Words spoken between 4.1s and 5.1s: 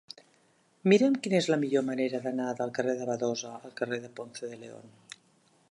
Ponce de León.